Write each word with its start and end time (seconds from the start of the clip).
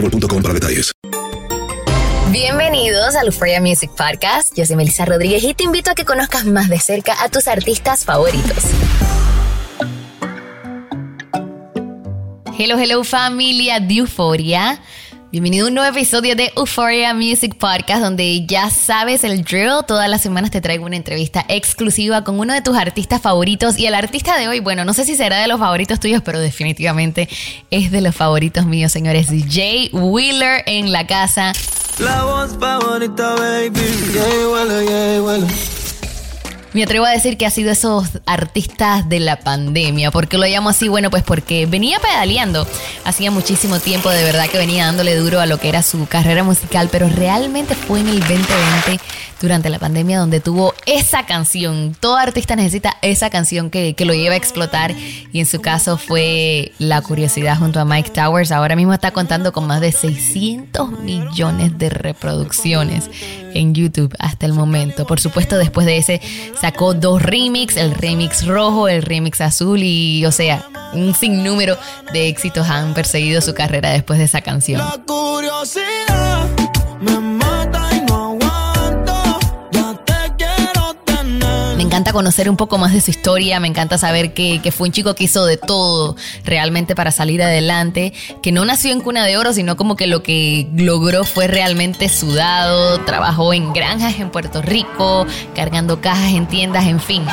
boostmobile.com 0.00 0.42
para 0.42 0.54
detalles. 0.54 0.92
Bienvenidos 2.30 3.16
al 3.16 3.26
Euphoria 3.26 3.60
Music 3.60 3.90
Podcast. 3.96 4.52
Yo 4.56 4.66
soy 4.66 4.76
Melissa 4.76 5.04
Rodríguez 5.04 5.42
y 5.44 5.54
te 5.54 5.64
invito 5.64 5.90
a 5.90 5.94
que 5.94 6.04
conozcas 6.04 6.44
más 6.44 6.68
de 6.68 6.78
cerca 6.78 7.14
a 7.22 7.28
tus 7.28 7.48
artistas 7.48 8.04
favoritos. 8.04 8.64
Hello, 12.58 12.78
hello 12.78 13.04
familia 13.04 13.80
de 13.80 13.94
Euphoria. 13.96 14.80
Bienvenido 15.36 15.66
a 15.66 15.68
un 15.68 15.74
nuevo 15.74 15.94
episodio 15.94 16.34
de 16.34 16.50
Euphoria 16.56 17.12
Music 17.12 17.56
Podcast, 17.56 18.00
donde 18.00 18.46
ya 18.46 18.70
sabes 18.70 19.22
el 19.22 19.44
drill. 19.44 19.84
Todas 19.86 20.08
las 20.08 20.22
semanas 20.22 20.50
te 20.50 20.62
traigo 20.62 20.86
una 20.86 20.96
entrevista 20.96 21.44
exclusiva 21.48 22.24
con 22.24 22.40
uno 22.40 22.54
de 22.54 22.62
tus 22.62 22.74
artistas 22.74 23.20
favoritos. 23.20 23.78
Y 23.78 23.84
el 23.84 23.94
artista 23.94 24.38
de 24.38 24.48
hoy, 24.48 24.60
bueno, 24.60 24.86
no 24.86 24.94
sé 24.94 25.04
si 25.04 25.14
será 25.14 25.36
de 25.36 25.46
los 25.46 25.60
favoritos 25.60 26.00
tuyos, 26.00 26.22
pero 26.24 26.40
definitivamente 26.40 27.28
es 27.70 27.90
de 27.90 28.00
los 28.00 28.16
favoritos 28.16 28.64
míos, 28.64 28.92
señores. 28.92 29.26
Jay 29.46 29.90
Wheeler 29.92 30.62
en 30.64 30.90
la 30.90 31.06
casa. 31.06 31.52
La 31.98 32.24
voz 32.24 32.56
favorita, 32.58 33.34
baby. 33.34 33.82
Me 36.76 36.82
atrevo 36.82 37.06
a 37.06 37.10
decir 37.10 37.38
que 37.38 37.46
ha 37.46 37.50
sido 37.50 37.70
esos 37.70 38.20
artistas 38.26 39.08
de 39.08 39.18
la 39.18 39.40
pandemia. 39.40 40.10
¿Por 40.10 40.28
qué 40.28 40.36
lo 40.36 40.44
llamo 40.44 40.68
así? 40.68 40.88
Bueno, 40.88 41.08
pues 41.08 41.22
porque 41.22 41.64
venía 41.64 41.98
pedaleando. 42.00 42.66
Hacía 43.02 43.30
muchísimo 43.30 43.80
tiempo 43.80 44.10
de 44.10 44.22
verdad 44.22 44.46
que 44.50 44.58
venía 44.58 44.84
dándole 44.84 45.16
duro 45.16 45.40
a 45.40 45.46
lo 45.46 45.56
que 45.56 45.70
era 45.70 45.82
su 45.82 46.04
carrera 46.04 46.44
musical, 46.44 46.90
pero 46.92 47.08
realmente 47.08 47.74
fue 47.74 48.00
en 48.00 48.08
el 48.08 48.20
2020, 48.20 49.00
durante 49.40 49.70
la 49.70 49.78
pandemia, 49.78 50.18
donde 50.18 50.40
tuvo 50.40 50.74
esa 50.84 51.24
canción. 51.24 51.96
Todo 51.98 52.16
artista 52.16 52.56
necesita 52.56 52.96
esa 53.00 53.30
canción 53.30 53.70
que, 53.70 53.94
que 53.94 54.04
lo 54.04 54.12
lleva 54.12 54.34
a 54.34 54.38
explotar 54.38 54.94
y 55.32 55.40
en 55.40 55.46
su 55.46 55.60
caso 55.60 55.96
fue 55.96 56.72
La 56.78 57.00
Curiosidad 57.00 57.58
junto 57.58 57.80
a 57.80 57.84
Mike 57.84 58.10
Towers. 58.10 58.52
Ahora 58.52 58.76
mismo 58.76 58.92
está 58.92 59.12
contando 59.12 59.52
con 59.52 59.66
más 59.66 59.80
de 59.80 59.92
600 59.92 61.00
millones 61.00 61.78
de 61.78 61.88
reproducciones 61.88 63.10
en 63.54 63.74
YouTube 63.74 64.14
hasta 64.18 64.46
el 64.46 64.52
momento. 64.52 65.06
Por 65.06 65.20
supuesto, 65.20 65.58
después 65.58 65.86
de 65.86 65.96
ese 65.96 66.20
sacó 66.66 66.94
dos 66.94 67.22
remix, 67.22 67.76
el 67.76 67.94
remix 67.94 68.44
rojo, 68.44 68.88
el 68.88 69.02
remix 69.02 69.40
azul 69.40 69.80
y, 69.84 70.26
o 70.26 70.32
sea, 70.32 70.66
un 70.94 71.14
sinnúmero 71.14 71.78
de 72.12 72.26
éxitos 72.26 72.68
han 72.68 72.92
perseguido 72.92 73.40
su 73.40 73.54
carrera 73.54 73.90
después 73.90 74.18
de 74.18 74.24
esa 74.24 74.40
canción. 74.40 74.80
La 74.80 75.00
curiosidad 75.06 76.25
encanta 82.06 82.18
conocer 82.18 82.48
un 82.48 82.56
poco 82.56 82.78
más 82.78 82.92
de 82.92 83.00
su 83.00 83.10
historia, 83.10 83.58
me 83.58 83.66
encanta 83.66 83.98
saber 83.98 84.32
que, 84.32 84.60
fue 84.70 84.86
un 84.86 84.92
chico 84.92 85.16
que 85.16 85.24
hizo 85.24 85.44
de 85.44 85.56
todo 85.56 86.14
realmente 86.44 86.94
para 86.94 87.10
salir 87.10 87.42
adelante, 87.42 88.12
que 88.42 88.52
no 88.52 88.64
nació 88.64 88.92
en 88.92 89.00
cuna 89.00 89.26
de 89.26 89.36
oro, 89.36 89.52
sino 89.52 89.76
como 89.76 89.96
que 89.96 90.06
lo 90.06 90.22
que 90.22 90.68
logró 90.76 91.24
fue 91.24 91.48
realmente 91.48 92.08
sudado, 92.08 93.00
trabajó 93.00 93.52
en 93.52 93.72
granjas 93.72 94.20
en 94.20 94.30
Puerto 94.30 94.62
Rico, 94.62 95.26
cargando 95.56 96.00
cajas 96.00 96.32
en 96.32 96.46
tiendas, 96.46 96.86
en 96.86 97.00
fin. 97.00 97.24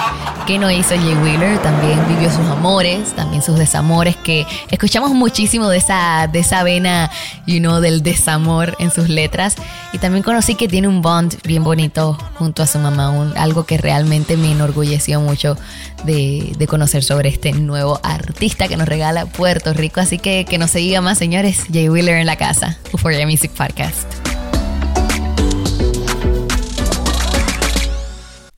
¿Qué 0.48 0.58
no 0.58 0.72
hizo 0.72 0.96
Jay 0.96 1.14
Wheeler? 1.22 1.60
También 1.60 2.00
vivió 2.08 2.32
sus 2.32 2.48
amores, 2.48 3.16
también 3.16 3.44
sus 3.44 3.60
desamores, 3.60 4.16
que 4.16 4.48
escuchamos 4.72 5.12
muchísimo 5.12 5.70
de 5.70 5.78
esa, 5.78 6.28
de 6.32 6.40
esa 6.40 6.64
vena, 6.64 7.12
you 7.46 7.60
know, 7.60 7.80
del 7.80 8.02
desamor 8.02 8.76
en 8.80 8.90
sus 8.90 9.08
letras. 9.08 9.56
Y 9.94 10.00
también 10.00 10.24
conocí 10.24 10.56
que 10.56 10.68
tiene 10.68 10.88
un 10.88 11.04
bond 11.04 11.36
bien 11.44 11.64
bonito 11.64 12.18
junto 12.34 12.64
a 12.64 12.68
su 12.68 12.80
mamá, 12.80 13.12
un, 13.12 13.38
algo 13.38 13.66
que 13.66 13.78
realmente 13.78 14.38
me 14.38 14.52
enorgulleció 14.52 15.22
mucho 15.22 15.56
de, 16.04 16.66
conocer 16.68 17.04
sobre 17.04 17.30
este 17.30 17.54
nuevo 17.54 18.00
artista 18.02 18.68
que 18.68 18.76
nos 18.76 18.88
regala 18.88 19.28
Puerto 19.28 19.72
Rico. 19.74 20.02
Así 20.02 20.18
que 20.18 20.46
que 20.46 20.58
no 20.58 20.68
se 20.68 20.80
diga 20.80 21.02
más, 21.02 21.20
señores. 21.20 21.66
Jay 21.72 21.90
Wheeler 21.90 22.18
en 22.18 22.26
la 22.26 22.38
casa, 22.38 22.80
Euphoria 22.92 23.28
Music 23.28 23.52
Podcast. 23.52 24.23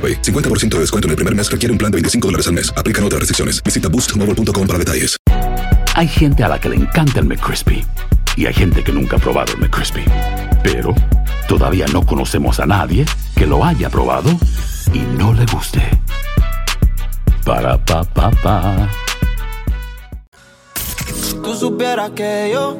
50% 0.00 0.68
de 0.68 0.80
descuento 0.80 1.06
en 1.08 1.10
el 1.10 1.16
primer 1.16 1.34
mes 1.34 1.50
requiere 1.50 1.72
un 1.72 1.78
plan 1.78 1.90
de 1.90 1.96
25 1.96 2.28
dólares 2.28 2.46
al 2.46 2.52
mes. 2.52 2.72
Aplican 2.76 3.04
otras 3.04 3.20
restricciones. 3.20 3.62
Visita 3.62 3.88
boostmobile.com 3.88 4.66
para 4.66 4.78
detalles. 4.78 5.16
Hay 5.94 6.06
gente 6.06 6.44
a 6.44 6.48
la 6.48 6.60
que 6.60 6.68
le 6.68 6.76
encanta 6.76 7.18
el 7.18 7.26
McCrispy 7.26 7.84
y 8.36 8.46
hay 8.46 8.54
gente 8.54 8.84
que 8.84 8.92
nunca 8.92 9.16
ha 9.16 9.18
probado 9.18 9.52
el 9.54 9.58
McCrispy. 9.58 10.04
Pero 10.62 10.94
todavía 11.48 11.86
no 11.92 12.06
conocemos 12.06 12.60
a 12.60 12.66
nadie 12.66 13.04
que 13.34 13.46
lo 13.46 13.64
haya 13.64 13.90
probado 13.90 14.30
y 14.92 15.00
no 15.18 15.34
le 15.34 15.44
guste. 15.46 15.82
Para 17.44 17.84
pa 17.84 18.04
pa 18.04 18.30
pa. 18.30 18.88
Tú 21.42 21.54
supieras 21.54 22.10
que 22.10 22.50
yo 22.52 22.76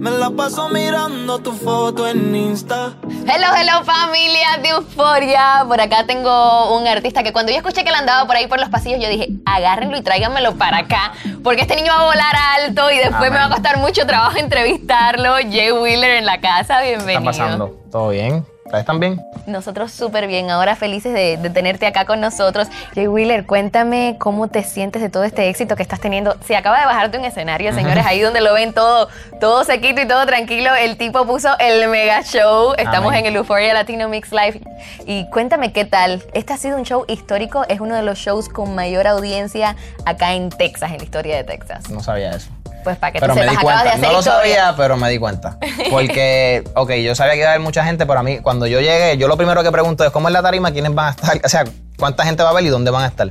Me 0.00 0.10
la 0.10 0.30
paso 0.30 0.68
mirando 0.68 1.38
tu 1.38 1.52
foto 1.52 2.06
en 2.06 2.34
Insta. 2.34 2.96
Hello, 3.24 3.46
hello 3.56 3.84
familia 3.84 4.58
de 4.60 4.70
Euforia. 4.70 5.64
Por 5.68 5.80
acá 5.80 6.04
tengo 6.06 6.76
un 6.76 6.86
artista 6.88 7.22
que 7.22 7.32
cuando 7.32 7.52
yo 7.52 7.58
escuché 7.58 7.84
que 7.84 7.90
él 7.90 7.94
andaba 7.94 8.26
por 8.26 8.34
ahí 8.34 8.48
por 8.48 8.58
los 8.58 8.68
pasillos, 8.68 9.00
yo 9.00 9.08
dije, 9.08 9.28
agárrenlo 9.44 9.96
y 9.96 10.02
tráiganmelo 10.02 10.56
para 10.56 10.78
acá, 10.78 11.12
porque 11.44 11.62
este 11.62 11.76
niño 11.76 11.92
va 11.96 12.00
a 12.00 12.04
volar 12.06 12.36
alto 12.58 12.90
y 12.90 12.98
después 12.98 13.30
me 13.30 13.36
va 13.36 13.44
a 13.44 13.50
costar 13.50 13.78
mucho 13.78 14.06
trabajo 14.06 14.38
entrevistarlo. 14.38 15.34
Jay 15.50 15.70
Wheeler 15.70 16.16
en 16.16 16.26
la 16.26 16.40
casa, 16.40 16.80
bienvenido. 16.80 17.22
¿Qué 17.22 17.30
está 17.30 17.44
pasando? 17.44 17.76
¿Todo 17.90 18.08
bien? 18.08 18.44
¿Ustedes 18.72 18.84
están 18.84 19.00
bien? 19.00 19.22
Nosotros 19.44 19.92
súper 19.92 20.26
bien, 20.26 20.48
ahora 20.48 20.76
felices 20.76 21.12
de, 21.12 21.36
de 21.36 21.50
tenerte 21.50 21.84
acá 21.84 22.06
con 22.06 22.22
nosotros. 22.22 22.68
Jay 22.94 23.06
Wheeler, 23.06 23.44
cuéntame 23.44 24.16
cómo 24.18 24.48
te 24.48 24.62
sientes 24.64 25.02
de 25.02 25.10
todo 25.10 25.24
este 25.24 25.50
éxito 25.50 25.76
que 25.76 25.82
estás 25.82 26.00
teniendo. 26.00 26.38
Se 26.46 26.56
acaba 26.56 26.80
de 26.80 26.86
bajarte 26.86 27.18
un 27.18 27.26
escenario, 27.26 27.74
señores, 27.74 28.06
ahí 28.06 28.22
donde 28.22 28.40
lo 28.40 28.54
ven 28.54 28.72
todo, 28.72 29.10
todo 29.40 29.64
sequito 29.64 30.00
y 30.00 30.08
todo 30.08 30.24
tranquilo. 30.24 30.74
El 30.74 30.96
tipo 30.96 31.26
puso 31.26 31.50
el 31.58 31.86
mega 31.90 32.22
show. 32.22 32.72
Estamos 32.78 33.10
Amén. 33.10 33.26
en 33.26 33.26
el 33.26 33.36
Euphoria 33.36 33.74
Latino 33.74 34.08
Mix 34.08 34.32
Live. 34.32 34.62
Y 35.04 35.28
cuéntame 35.28 35.74
qué 35.74 35.84
tal. 35.84 36.22
Este 36.32 36.54
ha 36.54 36.56
sido 36.56 36.78
un 36.78 36.84
show 36.84 37.04
histórico, 37.08 37.66
es 37.68 37.78
uno 37.78 37.94
de 37.94 38.02
los 38.02 38.16
shows 38.16 38.48
con 38.48 38.74
mayor 38.74 39.06
audiencia 39.06 39.76
acá 40.06 40.32
en 40.32 40.48
Texas, 40.48 40.92
en 40.92 40.96
la 40.96 41.04
historia 41.04 41.36
de 41.36 41.44
Texas. 41.44 41.90
No 41.90 42.00
sabía 42.00 42.30
eso. 42.30 42.48
Pues 42.84 42.96
para 42.96 43.12
que 43.12 43.20
Pero 43.20 43.34
tú 43.34 43.38
me 43.40 43.42
sepas, 43.48 43.52
di 43.52 43.56
de 43.58 43.62
cuenta. 43.64 43.90
hacer 43.90 44.00
No 44.00 44.12
lo 44.12 44.22
sabía, 44.22 44.74
pero 44.76 44.96
me 44.96 45.10
di 45.10 45.18
cuenta. 45.18 45.56
Porque, 45.90 46.64
ok, 46.74 46.90
yo 46.94 47.14
sabía 47.14 47.34
que 47.34 47.38
iba 47.40 47.48
a 47.48 47.52
haber 47.52 47.60
mucha 47.62 47.84
gente, 47.84 48.06
pero 48.06 48.18
a 48.20 48.22
mí, 48.22 48.38
cuando 48.40 48.66
yo 48.66 48.80
llegué, 48.80 49.16
yo 49.18 49.28
lo 49.28 49.36
primero 49.36 49.62
que 49.62 49.70
pregunto 49.70 50.04
es 50.04 50.10
cómo 50.10 50.28
es 50.28 50.32
la 50.32 50.42
tarima, 50.42 50.72
quiénes 50.72 50.94
van 50.94 51.06
a 51.06 51.10
estar, 51.10 51.40
o 51.44 51.48
sea, 51.48 51.64
cuánta 51.98 52.24
gente 52.24 52.42
va 52.42 52.50
a 52.50 52.52
ver 52.54 52.64
y 52.64 52.68
dónde 52.68 52.90
van 52.90 53.04
a 53.04 53.06
estar. 53.06 53.28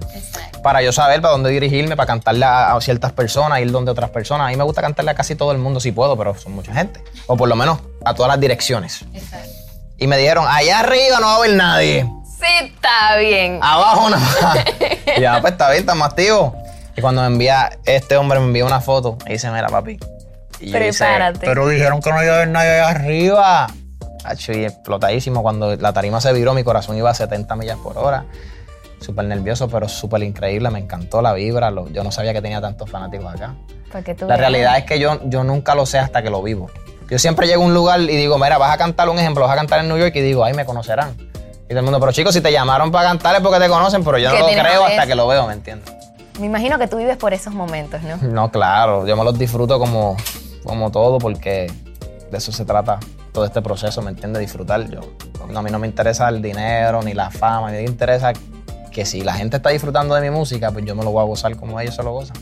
Para 0.64 0.82
yo 0.82 0.92
saber 0.94 1.22
para 1.22 1.32
dónde 1.34 1.50
dirigirme, 1.50 1.96
para 1.96 2.08
cantarle 2.08 2.46
a, 2.46 2.74
a 2.76 2.82
ciertas 2.82 3.12
personas, 3.12 3.60
ir 3.60 3.72
donde 3.72 3.92
otras 3.92 4.10
personas. 4.12 4.48
A 4.48 4.50
mí 4.52 4.56
me 4.56 4.64
gusta 4.64 4.82
cantarle 4.82 5.12
a 5.12 5.16
casi 5.16 5.36
todo 5.36 5.52
el 5.52 5.58
mundo 5.58 5.80
si 5.80 5.92
puedo, 5.92 6.16
pero 6.18 6.36
son 6.38 6.54
mucha 6.54 6.74
gente. 6.74 7.04
O 7.28 7.36
por 7.36 7.50
lo 7.50 7.56
menos 7.56 7.80
a 8.06 8.14
todas 8.14 8.30
las 8.30 8.40
direcciones. 8.40 9.04
Y 9.98 10.08
me 10.08 10.18
dijeron, 10.18 10.46
allá 10.48 10.80
arriba 10.80 11.20
no 11.20 11.28
va 11.28 11.34
a 11.34 11.38
haber 11.38 11.54
nadie. 11.56 12.08
Sí, 12.40 12.66
está 12.66 13.18
bien. 13.18 13.60
Abajo 13.62 14.10
nada 14.10 14.24
más. 14.42 14.58
Ya, 15.20 15.42
pues 15.42 15.52
está 15.54 15.70
bien, 15.70 15.82
estamos 15.82 16.08
activos. 16.08 16.54
Y 17.02 17.04
cuando 17.04 17.22
me 17.22 17.28
envía, 17.28 17.72
este 17.86 18.16
hombre 18.16 18.40
me 18.40 18.46
envía 18.46 18.64
una 18.64 18.80
foto 18.80 19.18
y 19.26 19.32
dice, 19.34 19.50
mira, 19.50 19.68
papi. 19.70 19.98
Y 20.60 20.72
Prepárate. 20.72 21.40
pero 21.48 21.68
dijeron 21.68 22.00
que 22.00 22.12
no 22.12 22.22
iba 22.24 22.34
a 22.34 22.36
haber 22.36 22.50
nadie 22.50 22.70
allá 22.70 22.90
arriba. 22.90 23.68
Acho, 24.24 24.52
y 24.52 24.66
explotadísimo. 24.66 25.42
Cuando 25.42 25.76
la 25.78 25.94
tarima 25.94 26.22
se 26.22 26.32
viró, 26.32 26.54
mi 26.54 26.64
corazón 26.64 26.96
iba 26.96 27.10
a 27.10 27.16
70 27.16 27.56
millas 27.56 27.78
por 27.80 27.98
hora. 27.98 28.26
Súper 29.00 29.26
nervioso, 29.26 29.68
pero 29.68 29.90
súper 29.90 30.22
increíble. 30.22 30.70
Me 30.70 30.78
encantó 30.78 31.24
la 31.24 31.34
vibra. 31.34 31.72
lo- 31.72 31.90
yo 31.90 32.04
no 32.04 32.12
sabía 32.12 32.34
que 32.34 32.42
tenía 32.44 32.62
tantos 32.62 32.88
fanáticos 32.88 33.34
acá. 33.34 33.56
Tú 34.16 34.28
La 34.28 34.38
realidad 34.38 34.78
es 34.78 34.84
que 34.86 35.00
yo, 35.00 35.20
yo 35.24 35.44
nunca 35.44 35.74
lo 35.74 35.88
sé 35.88 35.98
hasta 35.98 36.22
que 36.22 36.30
lo 36.30 36.44
vivo. 36.44 36.70
Yo 37.10 37.18
siempre 37.18 37.48
llego 37.48 37.64
a 37.64 37.66
un 37.66 37.74
lugar 37.74 38.00
y 38.00 38.16
digo, 38.16 38.38
mira, 38.38 38.60
vas 38.60 38.72
a 38.72 38.78
cantar 38.78 39.10
un 39.10 39.18
ejemplo, 39.18 39.44
vas 39.44 39.54
a 39.54 39.56
cantar 39.56 39.80
en 39.80 39.88
New 39.90 39.98
York 39.98 40.16
y 40.16 40.22
digo, 40.22 40.44
ay, 40.46 40.54
me 40.54 40.66
conocerán. 40.66 41.16
Y 41.66 41.70
todo 41.70 41.80
el 41.80 41.84
mundo, 41.84 42.00
pero 42.00 42.12
chicos, 42.12 42.34
si 42.36 42.42
te 42.42 42.52
llamaron 42.52 42.92
para 42.92 43.08
cantar 43.10 43.36
es 43.36 43.42
porque 43.42 43.58
te 43.60 43.68
conocen, 43.68 44.04
pero 44.04 44.20
yo 44.20 44.30
no 44.32 44.36
lo 44.40 44.46
creo 44.48 44.86
hasta 44.86 45.08
que 45.08 45.16
lo 45.16 45.28
veo, 45.28 45.48
¿me 45.48 45.54
entiendes? 45.54 45.92
Me 46.42 46.48
imagino 46.48 46.80
que 46.80 46.88
tú 46.88 46.98
vives 46.98 47.18
por 47.18 47.36
esos 47.36 47.54
momentos, 47.54 48.02
¿no? 48.02 48.18
No, 48.18 48.52
claro, 48.52 49.06
yo 49.06 49.16
me 49.16 49.24
los 49.24 49.38
disfruto 49.38 49.78
como, 49.78 50.18
como 50.64 50.90
todo 50.90 51.20
porque 51.20 51.72
de 52.32 52.38
eso 52.38 52.52
se 52.52 52.66
trata 52.66 53.00
todo 53.32 53.46
este 53.46 53.62
proceso, 53.62 54.02
¿me 54.02 54.10
entiendes? 54.10 54.40
Disfrutar. 54.40 54.90
Yo, 54.90 55.02
a 55.56 55.62
mí 55.62 55.70
no 55.70 55.78
me 55.78 55.86
interesa 55.86 56.30
el 56.30 56.42
dinero 56.42 57.04
ni 57.04 57.14
la 57.14 57.30
fama, 57.30 57.68
a 57.68 57.72
mí 57.72 57.78
me 57.78 57.84
interesa 57.84 58.34
que 58.92 59.06
si 59.06 59.22
la 59.22 59.36
gente 59.36 59.58
está 59.58 59.70
disfrutando 59.70 60.16
de 60.16 60.22
mi 60.22 60.32
música, 60.32 60.72
pues 60.72 60.84
yo 60.84 60.96
me 60.96 61.04
lo 61.04 61.12
voy 61.12 61.22
a 61.22 61.26
gozar 61.26 61.56
como 61.58 61.80
ellos 61.80 61.94
se 61.94 62.02
lo 62.02 62.12
gozan. 62.12 62.36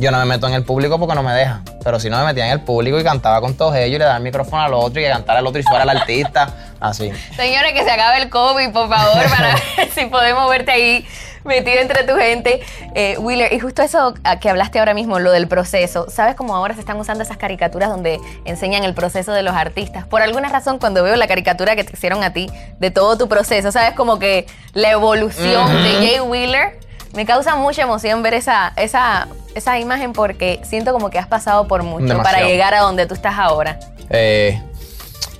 Yo 0.00 0.10
no 0.10 0.18
me 0.18 0.24
meto 0.24 0.48
en 0.48 0.54
el 0.54 0.64
público 0.64 0.98
porque 0.98 1.14
no 1.14 1.22
me 1.22 1.32
dejan, 1.32 1.62
pero 1.84 2.00
si 2.00 2.10
no 2.10 2.18
me 2.18 2.24
metía 2.24 2.46
en 2.46 2.52
el 2.52 2.60
público 2.62 2.98
y 2.98 3.04
cantaba 3.04 3.40
con 3.40 3.54
todos 3.54 3.76
ellos 3.76 3.94
y 3.94 3.98
le 3.98 4.04
daba 4.04 4.16
el 4.16 4.24
micrófono 4.24 4.62
al 4.62 4.74
otro 4.74 5.00
y 5.00 5.04
que 5.04 5.10
cantara 5.10 5.38
el 5.38 5.46
otro 5.46 5.60
y 5.60 5.62
fuera 5.62 5.84
el 5.84 5.90
artista, 5.90 6.74
así. 6.80 7.12
Señores, 7.36 7.72
que 7.72 7.84
se 7.84 7.90
acabe 7.92 8.20
el 8.20 8.30
COVID, 8.30 8.72
por 8.72 8.88
favor, 8.88 9.22
para 9.30 9.54
ver 9.76 9.90
si 9.94 10.06
podemos 10.06 10.50
verte 10.50 10.72
ahí 10.72 11.06
metido 11.54 11.80
entre 11.80 12.04
tu 12.04 12.14
gente. 12.16 12.60
Eh, 12.94 13.16
Wheeler, 13.18 13.52
y 13.52 13.60
justo 13.60 13.82
eso 13.82 14.14
que 14.40 14.48
hablaste 14.48 14.78
ahora 14.78 14.94
mismo, 14.94 15.18
lo 15.18 15.30
del 15.30 15.48
proceso. 15.48 16.06
¿Sabes 16.10 16.34
cómo 16.34 16.54
ahora 16.56 16.74
se 16.74 16.80
están 16.80 16.98
usando 16.98 17.22
esas 17.22 17.36
caricaturas 17.36 17.90
donde 17.90 18.18
enseñan 18.44 18.84
el 18.84 18.94
proceso 18.94 19.32
de 19.32 19.42
los 19.42 19.54
artistas? 19.54 20.06
Por 20.06 20.22
alguna 20.22 20.48
razón, 20.48 20.78
cuando 20.78 21.02
veo 21.02 21.16
la 21.16 21.26
caricatura 21.26 21.76
que 21.76 21.84
te 21.84 21.92
hicieron 21.92 22.22
a 22.22 22.32
ti 22.32 22.50
de 22.78 22.90
todo 22.90 23.16
tu 23.18 23.28
proceso, 23.28 23.70
¿sabes? 23.72 23.94
Como 23.94 24.18
que 24.18 24.46
la 24.72 24.90
evolución 24.90 25.82
de 25.82 25.92
Jay 26.06 26.20
Wheeler. 26.20 26.80
Me 27.14 27.26
causa 27.26 27.54
mucha 27.54 27.82
emoción 27.82 28.24
ver 28.24 28.34
esa, 28.34 28.72
esa, 28.76 29.28
esa 29.54 29.78
imagen 29.78 30.12
porque 30.12 30.60
siento 30.64 30.92
como 30.92 31.10
que 31.10 31.18
has 31.20 31.28
pasado 31.28 31.68
por 31.68 31.84
mucho 31.84 32.20
para 32.24 32.40
llegar 32.40 32.74
a 32.74 32.80
donde 32.80 33.06
tú 33.06 33.14
estás 33.14 33.38
ahora. 33.38 33.78
Eh, 34.10 34.60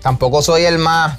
tampoco 0.00 0.40
soy 0.40 0.66
el 0.66 0.78
más. 0.78 1.18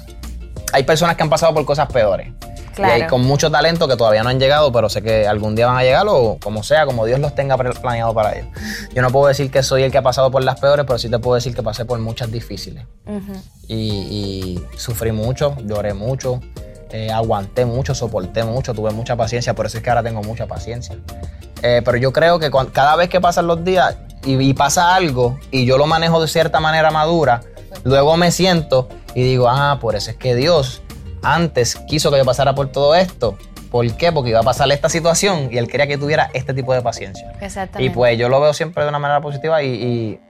Hay 0.72 0.84
personas 0.84 1.14
que 1.14 1.22
han 1.22 1.28
pasado 1.28 1.52
por 1.52 1.66
cosas 1.66 1.92
peores. 1.92 2.32
Claro. 2.76 2.98
Y 2.98 3.00
hay 3.00 3.08
con 3.08 3.22
mucho 3.22 3.50
talento 3.50 3.88
que 3.88 3.96
todavía 3.96 4.22
no 4.22 4.28
han 4.28 4.38
llegado, 4.38 4.70
pero 4.70 4.90
sé 4.90 5.02
que 5.02 5.26
algún 5.26 5.56
día 5.56 5.66
van 5.66 5.78
a 5.78 5.82
llegar 5.82 6.06
o 6.08 6.38
como 6.40 6.62
sea, 6.62 6.84
como 6.84 7.06
Dios 7.06 7.18
los 7.18 7.34
tenga 7.34 7.56
planeado 7.56 8.12
para 8.12 8.36
ellos. 8.36 8.48
Yo 8.94 9.00
no 9.00 9.10
puedo 9.10 9.28
decir 9.28 9.50
que 9.50 9.62
soy 9.62 9.82
el 9.82 9.90
que 9.90 9.96
ha 9.96 10.02
pasado 10.02 10.30
por 10.30 10.44
las 10.44 10.60
peores, 10.60 10.84
pero 10.86 10.98
sí 10.98 11.08
te 11.08 11.18
puedo 11.18 11.36
decir 11.36 11.54
que 11.54 11.62
pasé 11.62 11.86
por 11.86 11.98
muchas 11.98 12.30
difíciles. 12.30 12.84
y, 13.66 13.76
y 13.76 14.64
sufrí 14.76 15.10
mucho, 15.10 15.56
lloré 15.64 15.94
mucho, 15.94 16.40
eh, 16.90 17.10
aguanté 17.10 17.64
mucho, 17.64 17.94
soporté 17.94 18.44
mucho, 18.44 18.74
tuve 18.74 18.90
mucha 18.92 19.16
paciencia, 19.16 19.54
por 19.54 19.66
eso 19.66 19.78
es 19.78 19.82
que 19.82 19.90
ahora 19.90 20.02
tengo 20.02 20.22
mucha 20.22 20.46
paciencia. 20.46 20.96
Eh, 21.62 21.80
pero 21.84 21.96
yo 21.96 22.12
creo 22.12 22.38
que 22.38 22.50
cada 22.72 22.94
vez 22.96 23.08
que 23.08 23.20
pasan 23.20 23.46
los 23.46 23.64
días 23.64 23.96
y, 24.24 24.38
y 24.38 24.52
pasa 24.52 24.94
algo 24.94 25.38
y 25.50 25.64
yo 25.64 25.78
lo 25.78 25.86
manejo 25.86 26.20
de 26.20 26.28
cierta 26.28 26.60
manera 26.60 26.90
madura, 26.90 27.40
luego 27.84 28.16
me 28.16 28.30
siento 28.30 28.88
y 29.14 29.22
digo, 29.22 29.48
ah, 29.48 29.78
por 29.80 29.96
eso 29.96 30.10
es 30.10 30.16
que 30.16 30.34
Dios 30.34 30.82
antes 31.34 31.76
quiso 31.76 32.10
que 32.10 32.18
yo 32.18 32.24
pasara 32.24 32.54
por 32.54 32.68
todo 32.68 32.94
esto. 32.94 33.36
¿Por 33.70 33.90
qué? 33.96 34.12
Porque 34.12 34.30
iba 34.30 34.40
a 34.40 34.44
pasar 34.44 34.70
esta 34.70 34.88
situación 34.88 35.48
y 35.52 35.58
Él 35.58 35.68
quería 35.68 35.86
que 35.86 35.98
tuviera 35.98 36.30
este 36.32 36.54
tipo 36.54 36.72
de 36.72 36.82
paciencia. 36.82 37.32
Exactamente. 37.40 37.82
Y 37.84 37.90
pues 37.90 38.16
yo 38.16 38.28
lo 38.28 38.40
veo 38.40 38.54
siempre 38.54 38.82
de 38.84 38.88
una 38.88 38.98
manera 38.98 39.20
positiva 39.20 39.62
y, 39.62 39.68
y 39.68 40.20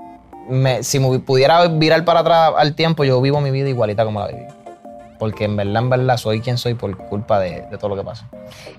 me- 0.48 0.82
si 0.82 0.98
me 0.98 1.18
pudiera 1.18 1.66
virar 1.68 2.04
para 2.04 2.20
atrás 2.20 2.52
al 2.56 2.74
tiempo, 2.74 3.04
yo 3.04 3.20
vivo 3.20 3.40
mi 3.40 3.50
vida 3.50 3.68
igualita 3.68 4.04
como 4.04 4.20
la 4.20 4.28
viví. 4.28 4.42
Porque 5.18 5.44
en 5.44 5.56
verdad, 5.56 5.76
en 5.82 5.88
verdad, 5.90 6.16
soy 6.18 6.40
quien 6.42 6.58
soy 6.58 6.74
por 6.74 6.96
culpa 7.08 7.38
de, 7.38 7.62
de 7.70 7.78
todo 7.78 7.88
lo 7.88 7.96
que 7.96 8.02
pasa. 8.04 8.26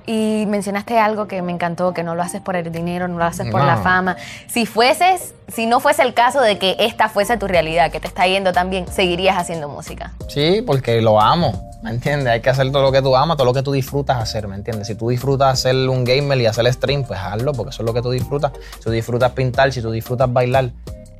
Y 0.05 0.45
mencionaste 0.47 0.99
algo 0.99 1.27
que 1.27 1.41
me 1.41 1.51
encantó, 1.51 1.93
que 1.93 2.03
no 2.03 2.13
lo 2.13 2.21
haces 2.21 2.41
por 2.41 2.55
el 2.55 2.71
dinero, 2.71 3.07
no 3.07 3.17
lo 3.17 3.23
haces 3.25 3.49
por 3.49 3.61
No. 3.61 3.65
la 3.67 3.77
fama. 3.77 4.17
Si 4.47 4.65
fueses, 4.67 5.33
si 5.47 5.65
no 5.65 5.79
fuese 5.79 6.03
el 6.03 6.13
caso 6.13 6.39
de 6.41 6.59
que 6.59 6.75
esta 6.79 7.09
fuese 7.09 7.37
tu 7.37 7.47
realidad, 7.47 7.91
que 7.91 7.99
te 7.99 8.07
está 8.07 8.27
yendo 8.27 8.53
tan 8.53 8.69
bien, 8.69 8.87
seguirías 8.87 9.35
haciendo 9.37 9.67
música. 9.67 10.13
Sí, 10.27 10.61
porque 10.65 11.01
lo 11.01 11.19
amo, 11.19 11.71
¿me 11.87 11.93
entiendes? 11.93 12.27
Hay 12.27 12.41
que 12.41 12.49
hacer 12.49 12.69
todo 12.69 12.81
lo 12.81 12.91
que 12.91 13.01
tú 13.01 13.15
amas, 13.15 13.37
todo 13.37 13.45
lo 13.45 13.53
que 13.53 13.63
tú 13.63 13.71
disfrutas 13.71 14.17
hacer, 14.17 14.45
¿me 14.49 14.55
entiendes? 14.55 14.87
Si 14.87 14.95
tú 14.95 15.07
disfrutas 15.07 15.57
ser 15.57 15.73
un 15.87 16.03
gamer 16.03 16.37
y 16.41 16.45
hacer 16.45 16.71
stream, 16.73 17.05
pues 17.05 17.17
hazlo, 17.17 17.53
porque 17.53 17.69
eso 17.69 17.81
es 17.81 17.85
lo 17.85 17.93
que 17.93 18.01
tú 18.01 18.11
disfrutas. 18.11 18.51
Si 18.77 18.83
tú 18.83 18.91
disfrutas 18.91 19.31
pintar, 19.31 19.71
si 19.71 19.81
tú 19.81 19.89
disfrutas 19.91 20.31
bailar, 20.31 20.71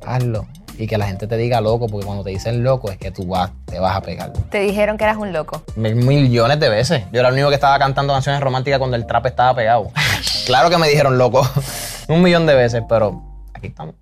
hazlo. 0.04 0.46
Y 0.76 0.86
que 0.86 0.98
la 0.98 1.06
gente 1.06 1.26
te 1.26 1.38
diga 1.38 1.62
loco, 1.62 1.88
porque 1.88 2.04
cuando 2.04 2.22
te 2.22 2.30
dicen 2.30 2.62
loco 2.62 2.90
es 2.90 2.98
que 2.98 3.10
tú 3.10 3.26
vas, 3.26 3.50
te 3.64 3.80
vas 3.80 3.96
a 3.96 4.02
pegar. 4.02 4.30
Te 4.50 4.60
dijeron 4.60 4.98
que 4.98 5.04
eras 5.04 5.16
un 5.16 5.32
loco. 5.32 5.62
Mil 5.74 5.96
millones 5.96 6.60
de 6.60 6.68
veces. 6.68 7.02
Yo 7.12 7.20
era 7.20 7.28
el 7.28 7.34
único 7.34 7.48
que 7.48 7.54
estaba 7.54 7.78
cantando 7.78 8.12
canciones 8.12 8.42
románticas 8.42 8.78
cuando 8.78 8.96
el 8.98 9.06
trap 9.06 9.24
estaba 9.24 9.54
pegado. 9.54 9.90
claro 10.46 10.68
que 10.68 10.76
me 10.76 10.88
dijeron 10.88 11.16
loco. 11.16 11.48
Un 12.08 12.22
millón 12.22 12.44
de 12.44 12.54
veces, 12.54 12.82
pero 12.86 13.22
aquí 13.54 13.68
estamos. 13.68 13.94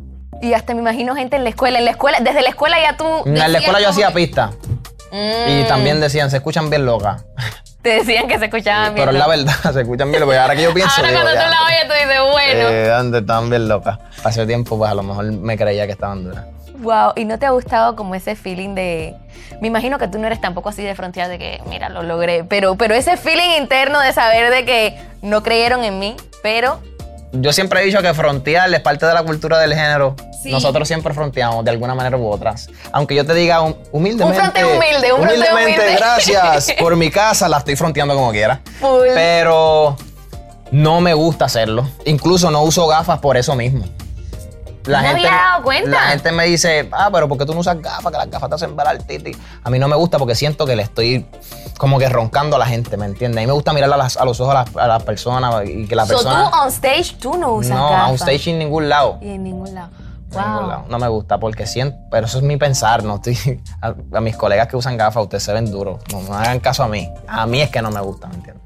Y 0.43 0.52
hasta 0.52 0.75
me 0.75 0.81
imagino 0.81 1.14
gente 1.14 1.37
en 1.37 1.45
la 1.45 1.50
escuela, 1.50 1.79
en 1.79 1.85
la 1.87 1.93
escuela, 1.93 2.19
desde 2.21 2.43
la 2.43 2.50
escuela 2.50 2.76
ya 2.81 2.97
tú. 2.97 3.05
En 3.25 3.38
la 3.38 3.59
escuela 3.59 3.81
yo 3.81 3.88
hacía 3.88 4.09
que- 4.09 4.12
Y 5.13 5.63
Mm, 5.65 5.69
también 5.69 6.01
decían, 6.01 6.31
se 6.31 6.37
escuchan 6.39 6.69
bien 6.71 6.85
locas. 6.87 7.25
Te 7.83 7.91
decían 7.91 8.27
que 8.27 8.39
se 8.39 8.47
escuchaban 8.47 8.95
bien. 8.95 9.07
Pero 9.07 9.13
es 9.13 9.19
la 9.19 9.29
verdad, 9.29 9.55
se 9.73 9.81
escuchan 9.83 10.11
bien 10.11 10.21
locas. 10.21 10.39
Ahora 10.39 10.57
que 10.57 10.63
yo 10.63 10.75
pienso, 10.75 10.95
Ahora 10.97 11.09
digo, 11.09 11.23
cuando 11.23 11.41
tú 11.41 11.51
la 11.51 11.63
oyes, 11.67 11.83
tú 11.87 11.93
dices, 11.95 12.21
bueno. 12.33 12.69
eh, 12.71 12.93
antes 12.93 13.21
estaban 13.21 13.51
bien 13.51 13.69
locas. 13.69 13.99
Hace 14.25 14.47
tiempo, 14.47 14.77
pues 14.77 14.91
a 14.91 14.95
lo 14.95 15.03
mejor 15.05 15.25
me 15.33 15.57
creía 15.57 15.87
que 15.87 15.93
estaban 15.93 16.25
duras. 16.25 16.45
Wow, 16.79 17.13
¿y 17.17 17.25
no 17.25 17.39
te 17.39 17.47
ha 17.47 17.51
gustado 17.51 17.97
como 17.97 18.15
ese 18.15 18.35
feeling 18.37 18.75
de... 18.75 19.15
Me 19.63 19.69
imagino 19.69 19.99
que 19.99 20.09
tú 20.09 20.19
no 20.19 20.27
eres 20.27 20.41
tampoco 20.41 20.69
así 20.69 20.83
de 20.83 20.95
frontear 20.95 21.29
de 21.29 21.39
que, 21.39 21.63
mira, 21.71 21.89
lo 21.89 22.03
logré, 22.03 22.45
pero, 22.45 22.75
pero 22.77 22.95
ese 22.95 23.17
feeling 23.17 23.57
interno 23.57 23.99
de 24.01 24.13
saber 24.13 24.51
de 24.51 24.65
que 24.67 24.99
no 25.23 25.43
creyeron 25.43 25.85
en 25.85 25.99
mí, 25.99 26.17
pero 26.43 26.81
Yo 27.33 27.52
siempre 27.52 27.83
he 27.83 27.85
dicho 27.85 28.00
que 28.02 28.14
frontear 28.14 28.73
es 28.73 28.80
parte 28.80 29.04
de 29.06 29.12
la 29.12 29.23
cultura 29.23 29.59
del 29.59 29.75
género. 29.75 30.14
Sí. 30.42 30.50
Nosotros 30.50 30.87
siempre 30.87 31.12
fronteamos 31.12 31.64
de 31.64 31.71
alguna 31.71 31.95
manera 31.95 32.16
u 32.16 32.26
otra. 32.28 32.54
Aunque 32.92 33.14
yo 33.14 33.26
te 33.26 33.35
diga 33.35 33.61
hum- 33.62 33.75
humildemente. 33.92 34.38
Un 34.38 34.45
fronteo 34.45 34.76
humilde, 34.76 35.12
un 35.12 35.21
humildemente, 35.23 35.80
humilde. 35.80 35.97
gracias 35.97 36.73
por 36.78 36.97
mi 36.97 37.11
casa, 37.11 37.49
la 37.49 37.59
estoy 37.59 37.76
fronteando 37.76 38.14
como 38.14 38.30
quiera. 38.30 38.61
Full. 38.80 39.09
Pero 39.14 39.97
no 40.71 41.00
me 41.00 41.14
gusta 41.14 41.47
hacerlo. 41.47 41.88
Incluso 42.04 42.50
no 42.50 42.62
uso 42.62 42.87
gafas 42.87 43.18
por 43.18 43.37
eso 43.37 43.54
mismo. 43.56 43.85
No 44.87 45.00
me 45.02 45.09
había 45.09 45.31
dado 45.31 45.62
cuenta. 45.64 45.90
La 45.90 46.00
gente 46.11 46.33
me 46.33 46.45
dice, 46.45 46.88
ah, 46.93 47.09
pero 47.12 47.28
¿por 47.28 47.38
qué 47.38 47.45
tú 47.47 47.55
no 47.55 47.61
usas 47.61 47.81
gafas? 47.81 48.12
Que 48.12 48.19
las 48.19 48.31
gafas 48.31 48.49
te 48.49 48.55
hacen 48.55 48.76
ver 48.76 48.87
al 48.87 49.05
titi. 49.05 49.33
A 49.64 49.71
mí 49.71 49.78
no 49.78 49.88
me 49.88 49.97
gusta 49.97 50.19
porque 50.19 50.35
siento 50.35 50.64
que 50.66 50.76
le 50.76 50.83
estoy 50.85 51.26
como 51.78 51.99
que 51.99 52.09
roncando 52.09 52.57
a 52.57 52.59
la 52.59 52.66
gente, 52.66 52.97
¿me 52.97 53.07
entiendes? 53.07 53.38
A 53.38 53.40
mí 53.43 53.47
me 53.47 53.52
gusta 53.52 53.73
mirar 53.73 53.93
a, 53.93 53.97
las- 53.97 54.16
a 54.16 54.25
los 54.25 54.40
ojos 54.40 54.55
a 54.55 54.64
las, 54.64 54.76
a 54.76 54.87
las 54.87 55.02
personas 55.02 55.64
y 55.69 55.87
que 55.87 55.95
la 55.97 56.07
so 56.07 56.14
persona... 56.14 56.50
tú 56.50 56.57
on 56.59 56.69
stage, 56.69 57.16
tú 57.21 57.37
no 57.37 57.52
usas 57.52 57.76
no, 57.76 57.90
gafas. 57.90 58.02
a 58.02 58.09
un 58.09 58.14
stage 58.16 58.50
en 58.50 58.59
ningún 58.59 58.88
lado. 58.88 59.19
Y 59.21 59.31
en 59.31 59.43
ningún 59.45 59.75
lado. 59.75 59.90
Wow. 60.31 60.85
No 60.88 60.99
me 60.99 61.09
gusta 61.09 61.38
porque 61.38 61.66
siento, 61.66 61.97
pero 62.11 62.26
eso 62.26 62.38
es 62.38 62.45
mi 62.45 62.57
pensar, 62.57 63.05
no 63.05 63.16
estoy 63.16 63.62
a, 63.81 63.95
a 64.12 64.21
mis 64.21 64.37
colegas 64.37 64.69
que 64.69 64.76
usan 64.76 64.97
gafas, 64.97 65.23
ustedes 65.23 65.43
se 65.45 65.52
ven 65.52 65.71
duros. 65.71 66.00
No, 66.12 66.21
no 66.23 66.35
hagan 66.35 66.59
caso 66.61 66.83
a 66.83 66.88
mí. 66.88 67.09
A 67.26 67.47
mí 67.47 67.61
es 67.62 67.71
que 67.71 67.81
no 67.81 67.90
me 67.90 68.00
gusta, 68.00 68.26
¿me 68.28 68.35
entiendes? 68.35 68.66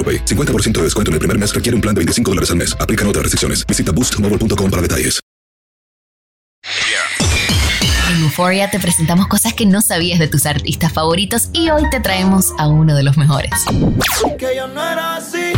AroPay. 0.01 0.25
50% 0.25 0.71
de 0.79 0.83
descuento 0.83 1.11
en 1.11 1.13
el 1.13 1.19
primer 1.19 1.37
mes 1.37 1.53
requiere 1.53 1.75
un 1.75 1.81
plan 1.81 1.93
de 1.93 1.99
25 1.99 2.31
dólares 2.31 2.49
al 2.49 2.57
mes. 2.57 2.75
Aplican 2.79 3.07
otras 3.07 3.21
restricciones. 3.23 3.67
Visita 3.67 3.91
boostmobile.com 3.91 4.71
para 4.71 4.81
detalles. 4.81 5.21
En 8.11 8.23
Euphoria 8.23 8.69
te 8.69 8.79
presentamos 8.79 9.27
cosas 9.27 9.53
que 9.53 9.65
no 9.65 9.81
sabías 9.81 10.19
de 10.19 10.27
tus 10.27 10.45
artistas 10.45 10.91
favoritos 10.91 11.49
y 11.53 11.69
hoy 11.69 11.89
te 11.89 11.99
traemos 12.01 12.53
a 12.57 12.67
uno 12.67 12.93
de 12.95 13.03
los 13.03 13.17
mejores. 13.17 13.51
Que 14.37 14.55
yo 14.57 14.67
no 14.67 14.83
era 14.83 15.15
así. 15.15 15.53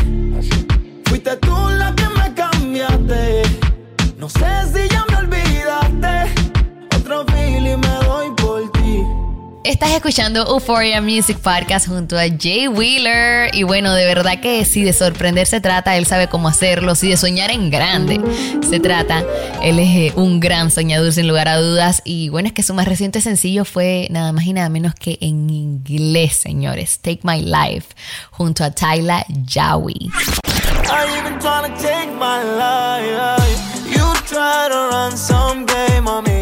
Fuiste 1.06 1.36
tú 1.38 1.56
la 1.78 1.94
que 1.96 2.08
me 2.10 2.34
cambiaste. 2.34 3.42
No 4.18 4.30
sé 4.30 4.63
Estás 9.64 9.92
escuchando 9.92 10.46
Euphoria 10.46 11.02
Music 11.02 11.38
Podcast 11.40 11.88
junto 11.88 12.18
a 12.18 12.24
Jay 12.24 12.68
Wheeler 12.68 13.56
y 13.56 13.64
bueno, 13.64 13.94
de 13.94 14.04
verdad 14.04 14.42
que 14.42 14.66
si 14.66 14.84
de 14.84 14.92
sorprender 14.92 15.48
se 15.48 15.62
trata, 15.62 15.96
él 15.96 16.06
sabe 16.06 16.28
cómo 16.28 16.50
hacerlo, 16.50 16.96
si 16.96 17.08
de 17.08 17.16
soñar 17.16 17.50
en 17.50 17.70
grande 17.70 18.20
se 18.68 18.82
trata, 18.82 19.24
él 19.62 19.80
es 19.80 19.88
eh, 19.88 20.14
un 20.18 20.42
gran 20.42 20.70
soñador 20.70 21.14
sin 21.14 21.30
lugar 21.30 21.48
a 21.48 21.62
dudas 21.62 22.02
y 22.04 22.28
bueno, 22.28 22.48
es 22.48 22.54
que 22.54 22.62
su 22.62 22.74
más 22.74 22.90
reciente 22.90 23.22
sencillo 23.22 23.64
fue 23.64 24.08
nada 24.12 24.34
más 24.34 24.46
y 24.46 24.52
nada 24.52 24.68
menos 24.68 24.96
que 24.96 25.18
en 25.22 25.50
inglés, 25.50 26.36
señores, 26.36 27.00
Take 27.00 27.22
My 27.24 27.42
Life 27.42 27.96
junto 28.32 28.66
a 28.66 28.72
Tyla 28.72 29.26
Yawi. 29.30 30.12
I 30.90 31.20
even 31.20 31.40
tryna 31.40 31.70
take 31.78 32.12
my 32.20 32.44
life. 32.44 33.60
You 33.86 34.14
try 34.28 34.68
to 34.68 34.90
run 34.92 35.18
some 35.18 35.66
game. 35.66 36.33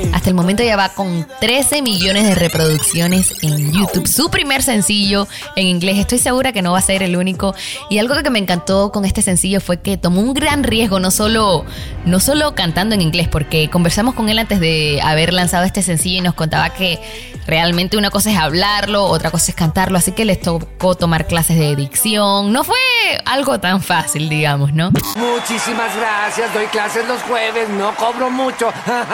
Momento 0.42 0.64
ya 0.64 0.76
va 0.76 0.90
con 0.90 1.28
13 1.40 1.84
millones 1.84 2.26
de 2.26 2.34
reproducciones 2.34 3.32
en 3.44 3.72
YouTube. 3.72 4.08
Su 4.08 4.32
primer 4.32 4.64
sencillo 4.64 5.28
en 5.56 5.68
inglés. 5.68 6.00
Estoy 6.00 6.18
segura 6.18 6.52
que 6.52 6.64
no 6.64 6.72
va 6.72 6.80
a 6.80 6.82
ser 6.82 7.04
el 7.04 7.16
único. 7.16 7.54
Y 7.92 8.00
algo 8.00 8.16
que 8.24 8.32
me 8.32 8.40
encantó 8.40 8.92
con 8.92 9.06
este 9.06 9.22
sencillo 9.22 9.62
fue 9.62 9.82
que 9.82 9.98
tomó 9.98 10.20
un 10.20 10.34
gran 10.34 10.64
riesgo, 10.64 11.00
no 11.00 11.12
solo, 11.12 11.64
no 12.06 12.20
solo 12.20 12.56
cantando 12.56 12.96
en 12.96 13.02
inglés, 13.02 13.28
porque 13.28 13.70
conversamos 13.70 14.16
con 14.16 14.30
él 14.30 14.40
antes 14.40 14.60
de 14.60 15.00
haber 15.04 15.32
lanzado 15.32 15.64
este 15.64 15.84
sencillo 15.84 16.18
y 16.18 16.22
nos 16.22 16.34
contaba 16.34 16.72
que 16.72 17.00
realmente 17.46 17.96
una 17.96 18.10
cosa 18.10 18.32
es 18.32 18.38
hablarlo, 18.38 19.06
otra 19.06 19.30
cosa 19.30 19.52
es 19.52 19.56
cantarlo. 19.56 20.00
Así 20.00 20.12
que 20.12 20.26
les 20.26 20.42
tocó 20.42 20.96
tomar 20.96 21.28
clases 21.28 21.60
de 21.60 21.76
dicción. 21.76 22.52
No 22.52 22.64
fue 22.64 22.78
algo 23.26 23.60
tan 23.60 23.82
fácil, 23.82 24.30
digamos, 24.30 24.74
¿no? 24.74 24.92
Muchísimas 25.16 25.96
gracias, 25.96 26.54
doy 26.54 26.66
clases 26.68 27.08
los 27.08 27.22
jueves, 27.24 27.70
no 27.70 27.96
cobro 27.96 28.30
mucho. 28.30 28.72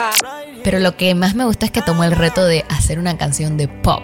Pero 0.64 0.80
lo 0.80 0.96
que 0.96 1.14
más 1.14 1.34
me 1.34 1.44
gustó 1.44 1.66
es 1.66 1.72
que 1.72 1.82
tomó 1.82 2.04
el 2.04 2.12
reto 2.12 2.44
de 2.44 2.64
hacer 2.68 2.98
una 2.98 3.16
canción 3.16 3.56
de 3.56 3.68
pop. 3.68 4.02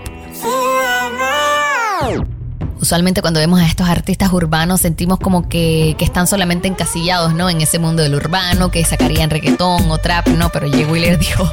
Usualmente 2.80 3.22
cuando 3.22 3.40
vemos 3.40 3.60
a 3.60 3.66
estos 3.66 3.88
artistas 3.88 4.32
urbanos 4.32 4.80
sentimos 4.80 5.18
como 5.18 5.48
que, 5.48 5.94
que 5.98 6.04
están 6.04 6.26
solamente 6.26 6.68
encasillados, 6.68 7.34
¿no? 7.34 7.48
En 7.48 7.60
ese 7.60 7.78
mundo 7.78 8.02
del 8.02 8.14
urbano, 8.14 8.70
que 8.70 8.84
sacarían 8.84 9.30
reggaetón 9.30 9.90
o 9.90 9.98
trap, 9.98 10.28
¿no? 10.28 10.50
Pero 10.50 10.70
Jay 10.70 10.84
Wheeler 10.84 11.18
dijo, 11.18 11.48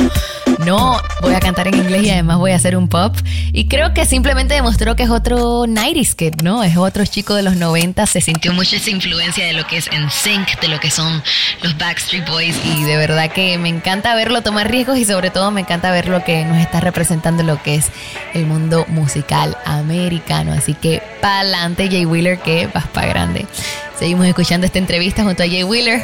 no, 0.60 1.00
voy 1.22 1.34
a 1.34 1.40
cantar 1.40 1.68
en 1.68 1.76
inglés 1.76 2.04
y 2.04 2.10
además 2.10 2.38
voy 2.38 2.52
a 2.52 2.56
hacer 2.56 2.78
un 2.78 2.88
pop. 2.88 3.16
Y 3.54 3.68
creo 3.68 3.94
que 3.94 4.06
simplemente 4.06 4.54
demostró 4.54 4.96
que 4.96 5.04
es 5.04 5.10
otro 5.10 5.66
90s 5.66 6.16
kid, 6.16 6.36
¿no? 6.44 6.64
Es 6.64 6.78
otro 6.78 7.06
chico 7.06 7.36
de 7.36 7.44
los 7.44 7.56
90, 7.56 8.06
se 8.06 8.22
sintió 8.22 8.54
mucho 8.54 8.76
esa 8.76 8.90
influencia 8.90 9.46
de 9.46 9.54
lo 9.54 9.66
que 9.68 9.78
es 9.78 9.90
NSYNC, 9.92 10.60
de 10.60 10.68
lo 10.68 10.80
que 10.80 10.90
son 10.90 11.24
los 11.62 11.78
Backstreet 11.78 12.28
Boys 12.28 12.60
y 12.64 12.84
de 12.84 12.98
verdad 12.98 13.32
que 13.32 13.58
me 13.58 13.70
encanta 13.70 14.16
verlo 14.16 14.42
tomar 14.42 14.70
riesgos 14.70 14.98
y 14.98 15.06
sobre 15.06 15.30
todo 15.30 15.52
me 15.52 15.62
encanta 15.62 15.92
ver 15.92 16.08
lo 16.08 16.24
que 16.24 16.46
nos 16.46 16.58
está 16.58 16.80
representando 16.80 17.44
lo 17.44 17.62
que 17.62 17.76
es 17.76 17.88
el 18.34 18.46
mundo 18.46 18.86
musical 18.88 19.58
americano. 19.66 20.54
Así 20.54 20.74
que 20.74 21.02
pa'lante 21.22 21.90
Jay 21.90 22.06
Wheeler 22.06 22.40
que 22.40 22.68
vas 22.68 22.88
pa' 22.88 23.06
grande. 23.06 23.46
Seguimos 24.02 24.26
escuchando 24.26 24.66
esta 24.66 24.80
entrevista 24.80 25.24
junto 25.24 25.44
a 25.44 25.46
Jay 25.46 25.64
Wheeler. 25.64 26.04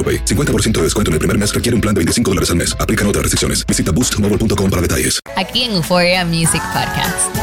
AroPay. 0.00 0.24
50% 0.24 0.72
de 0.78 0.82
descuento 0.84 1.10
en 1.10 1.14
el 1.14 1.18
primer 1.18 1.36
mes 1.36 1.54
requiere 1.54 1.74
un 1.74 1.82
plan 1.82 1.94
de 1.94 1.98
25 2.00 2.30
dólares 2.30 2.50
al 2.50 2.56
mes. 2.56 2.74
Aplican 2.80 3.06
otras 3.06 3.22
restricciones. 3.24 3.66
Visita 3.66 3.92
boostmobile.com 3.92 4.70
para 4.70 4.80
detalles. 4.82 5.20
Aquí 5.36 5.64
en 5.64 5.72
Euphoria 5.72 6.24
Music 6.24 6.62
Podcast. 6.72 7.36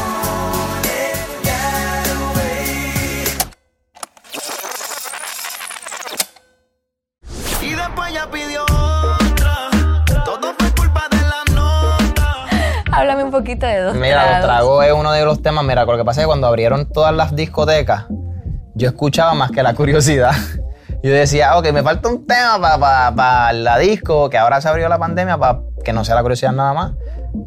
Y 7.62 7.70
después 7.74 8.12
ya 8.12 8.30
pidió 8.30 8.62
otra. 8.64 9.68
Todo 10.24 10.54
fue 10.58 10.70
culpa 10.76 11.04
de 11.10 11.16
la 11.16 11.54
nota. 11.54 12.44
Háblame 12.92 13.24
un 13.24 13.30
poquito 13.30 13.66
de 13.66 13.80
dos 13.80 13.94
Mira, 13.96 14.22
los 14.22 14.24
tragos. 14.30 14.44
tragos 14.46 14.84
es 14.86 14.92
uno 14.92 15.12
de 15.12 15.24
los 15.24 15.42
temas. 15.42 15.64
Mira, 15.64 15.84
lo 15.84 15.96
que 15.96 16.04
pasa 16.04 16.20
es 16.20 16.24
que 16.24 16.28
cuando 16.28 16.46
abrieron 16.46 16.90
todas 16.90 17.14
las 17.14 17.34
discotecas, 17.34 18.06
yo 18.74 18.88
escuchaba 18.88 19.34
más 19.34 19.50
que 19.50 19.62
la 19.62 19.74
curiosidad. 19.74 20.32
Yo 21.02 21.12
decía, 21.12 21.56
ok, 21.56 21.70
me 21.72 21.82
falta 21.82 22.08
un 22.08 22.26
tema 22.26 22.58
para 23.14 23.52
la 23.52 23.78
disco, 23.78 24.28
que 24.28 24.36
ahora 24.36 24.60
se 24.60 24.68
abrió 24.68 24.88
la 24.88 24.98
pandemia, 24.98 25.38
para 25.38 25.60
que 25.84 25.92
no 25.92 26.04
sea 26.04 26.16
la 26.16 26.22
curiosidad 26.22 26.52
nada 26.52 26.72
más, 26.74 26.92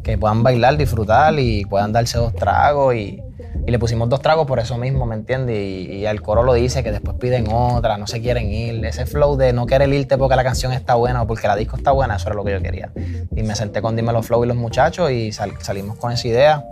que 0.02 0.16
puedan 0.16 0.42
bailar, 0.42 0.76
disfrutar 0.78 1.38
y 1.38 1.64
puedan 1.66 1.92
darse 1.92 2.16
dos 2.16 2.34
tragos. 2.34 2.94
Y, 2.94 3.20
y 3.66 3.70
le 3.70 3.78
pusimos 3.78 4.08
dos 4.08 4.22
tragos 4.22 4.46
por 4.46 4.58
eso 4.58 4.78
mismo, 4.78 5.04
¿me 5.04 5.14
entiendes? 5.16 5.56
Y, 5.58 5.92
y 5.96 6.06
el 6.06 6.22
coro 6.22 6.42
lo 6.42 6.54
dice, 6.54 6.82
que 6.82 6.90
después 6.92 7.18
piden 7.18 7.46
otra, 7.52 7.98
no 7.98 8.06
se 8.06 8.22
quieren 8.22 8.50
ir. 8.50 8.82
Ese 8.86 9.04
flow 9.04 9.36
de 9.36 9.52
no 9.52 9.66
querer 9.66 9.92
irte 9.92 10.16
porque 10.16 10.34
la 10.34 10.44
canción 10.44 10.72
está 10.72 10.94
buena 10.94 11.20
o 11.22 11.26
porque 11.26 11.46
la 11.46 11.54
disco 11.54 11.76
está 11.76 11.90
buena, 11.92 12.16
eso 12.16 12.28
era 12.28 12.34
lo 12.34 12.44
que 12.44 12.52
yo 12.52 12.62
quería. 12.62 12.90
Y 13.36 13.42
me 13.42 13.54
senté 13.54 13.82
con 13.82 13.94
Dímelo 13.96 14.22
Flow 14.22 14.44
y 14.44 14.48
los 14.48 14.56
muchachos 14.56 15.10
y 15.10 15.30
sal- 15.30 15.52
salimos 15.60 15.98
con 15.98 16.10
esa 16.10 16.26
idea. 16.26 16.64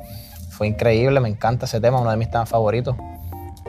Fue 0.48 0.66
increíble, 0.66 1.20
me 1.20 1.28
encanta 1.28 1.66
ese 1.66 1.78
tema, 1.80 2.00
uno 2.00 2.10
de 2.10 2.16
mis 2.16 2.30
temas 2.30 2.48
favoritos. 2.48 2.96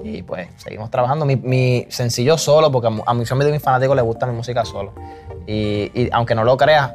Y 0.04 0.24
pues 0.24 0.48
seguimos 0.58 0.90
trabajando. 0.90 1.26
Mi, 1.26 1.36
mi 1.36 1.86
sencillo 1.90 2.38
solo, 2.38 2.72
porque 2.72 2.88
a, 2.88 2.92
mu- 2.92 3.04
a 3.06 3.14
muchos 3.14 3.38
de 3.40 3.52
mis 3.52 3.62
fanáticos 3.62 3.96
les 3.96 4.06
gusta 4.06 4.26
mi 4.26 4.36
música 4.36 4.66
solo. 4.66 4.94
Y, 5.48 5.92
y 5.94 6.10
aunque 6.12 6.36
no 6.36 6.44
lo 6.44 6.58
creas, 6.58 6.92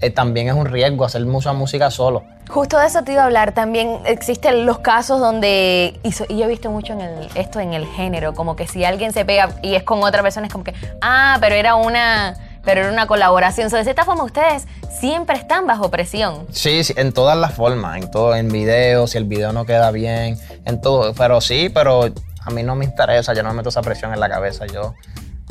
eh, 0.00 0.10
también 0.10 0.48
es 0.48 0.54
un 0.54 0.66
riesgo 0.66 1.04
hacer 1.04 1.24
mucha 1.24 1.52
música 1.52 1.90
solo. 1.90 2.22
Justo 2.48 2.78
de 2.78 2.86
eso 2.86 3.02
te 3.02 3.12
iba 3.12 3.22
a 3.22 3.24
hablar. 3.26 3.52
También 3.52 4.00
existen 4.04 4.66
los 4.66 4.78
casos 4.80 5.18
donde, 5.20 5.98
y, 6.02 6.12
so- 6.12 6.26
y 6.28 6.38
yo 6.38 6.44
he 6.44 6.48
visto 6.48 6.70
mucho 6.70 6.92
en 6.92 7.00
el, 7.00 7.28
esto 7.34 7.60
en 7.60 7.72
el 7.72 7.86
género, 7.86 8.34
como 8.34 8.54
que 8.56 8.66
si 8.66 8.84
alguien 8.84 9.12
se 9.12 9.24
pega 9.24 9.50
y 9.62 9.74
es 9.74 9.82
con 9.82 10.02
otra 10.02 10.22
persona, 10.22 10.46
es 10.46 10.52
como 10.52 10.64
que, 10.64 10.74
ah, 11.00 11.38
pero 11.40 11.54
era 11.54 11.74
una, 11.76 12.34
pero 12.64 12.82
era 12.82 12.92
una 12.92 13.06
colaboración. 13.06 13.70
So, 13.70 13.76
de 13.76 13.84
cierta 13.84 14.04
forma, 14.04 14.24
ustedes 14.24 14.66
siempre 14.90 15.36
están 15.36 15.66
bajo 15.66 15.90
presión. 15.90 16.46
Sí, 16.50 16.84
sí, 16.84 16.92
en 16.96 17.12
todas 17.12 17.36
las 17.38 17.54
formas, 17.54 18.02
en 18.02 18.10
todo, 18.10 18.34
en 18.36 18.50
video, 18.50 19.06
si 19.06 19.16
el 19.18 19.24
video 19.24 19.52
no 19.52 19.64
queda 19.64 19.90
bien, 19.90 20.38
en 20.66 20.80
todo. 20.82 21.14
Pero 21.14 21.40
sí, 21.40 21.70
pero 21.72 22.10
a 22.44 22.50
mí 22.50 22.62
no 22.62 22.74
me 22.74 22.84
interesa, 22.84 23.34
yo 23.34 23.42
no 23.42 23.50
me 23.50 23.56
meto 23.56 23.68
esa 23.68 23.82
presión 23.82 24.12
en 24.12 24.20
la 24.20 24.28
cabeza. 24.28 24.66
Yo 24.66 24.94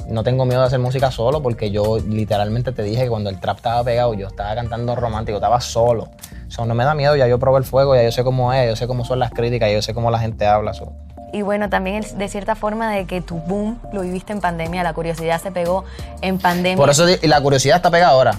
no 0.08 0.24
tengo 0.24 0.46
miedo 0.46 0.62
de 0.62 0.68
hacer 0.68 0.80
música 0.80 1.12
solo 1.12 1.42
porque 1.42 1.72
yo 1.72 1.98
literalmente 2.00 2.72
te 2.72 2.84
dije 2.84 3.04
que 3.04 3.10
cuando 3.10 3.30
el 3.30 3.40
trap 3.40 3.58
estaba 3.58 3.84
pegado, 3.84 4.14
yo 4.14 4.28
estaba 4.28 4.56
cantando 4.56 4.96
romántico, 4.96 5.38
estaba 5.38 5.62
solo. 5.62 6.10
So, 6.48 6.66
no 6.66 6.76
me 6.76 6.84
da 6.84 6.94
miedo, 6.94 7.16
ya 7.16 7.28
yo 7.28 7.40
probé 7.40 7.60
el 7.60 7.64
fuego, 7.64 7.96
ya 7.96 8.04
yo 8.04 8.12
sé 8.12 8.24
cómo 8.24 8.54
es, 8.54 8.70
yo 8.70 8.76
sé 8.76 8.88
cómo 8.88 9.06
son 9.06 9.20
las 9.20 9.32
críticas, 9.32 9.72
yo 9.72 9.82
sé 9.82 9.94
cómo 9.94 10.12
la 10.12 10.20
gente 10.20 10.46
habla. 10.46 10.74
so. 10.74 10.94
Y 11.32 11.42
bueno, 11.42 11.68
también 11.68 12.06
de 12.16 12.28
cierta 12.28 12.56
forma 12.56 12.92
de 12.94 13.06
que 13.06 13.22
tu 13.22 13.40
boom 13.40 13.80
lo 13.92 14.02
viviste 14.02 14.34
en 14.34 14.40
pandemia, 14.40 14.84
la 14.84 14.94
curiosidad 14.94 15.42
se 15.42 15.52
pegó 15.52 15.84
en 16.22 16.38
pandemia. 16.38 16.78
Por 16.78 16.92
eso, 16.92 17.08
la 17.24 17.42
curiosidad 17.42 17.78
está 17.78 17.90
pegada 17.90 18.12
ahora. 18.12 18.38